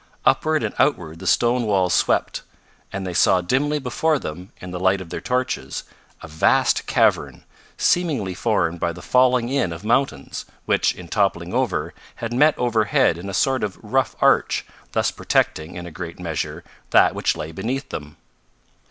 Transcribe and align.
Upward 0.25 0.63
and 0.63 0.73
outward 0.79 1.19
the 1.19 1.27
stone 1.27 1.61
walls 1.67 1.93
swept, 1.93 2.41
and 2.91 3.05
they 3.05 3.13
saw 3.13 3.39
dimly 3.39 3.77
before 3.77 4.17
them, 4.17 4.51
in 4.59 4.71
the 4.71 4.79
light 4.79 4.99
of 4.99 5.11
their 5.11 5.21
torches, 5.21 5.83
a 6.23 6.27
vast 6.27 6.87
cavern, 6.87 7.43
seemingly 7.77 8.33
formed 8.33 8.79
by 8.79 8.93
the 8.93 9.03
falling 9.03 9.47
in 9.49 9.71
of 9.71 9.83
mountains, 9.85 10.43
which, 10.65 10.95
in 10.95 11.07
toppling 11.07 11.53
over, 11.53 11.93
had 12.15 12.33
met 12.33 12.57
overhead 12.57 13.15
in 13.19 13.29
a 13.29 13.33
sort 13.35 13.63
of 13.63 13.77
rough 13.83 14.15
arch, 14.21 14.65
thus 14.93 15.11
protecting, 15.11 15.75
in 15.75 15.85
a 15.85 15.91
great 15.91 16.19
measure, 16.19 16.63
that 16.89 17.13
which 17.13 17.37
lay 17.37 17.51
beneath 17.51 17.89
them. 17.89 18.17